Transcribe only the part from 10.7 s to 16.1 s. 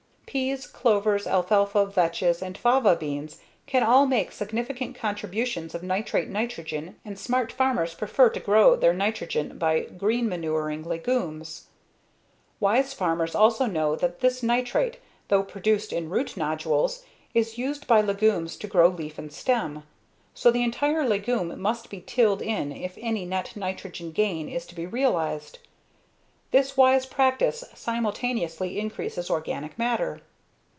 legumes. Wise farmers also know that this nitrate, though produced in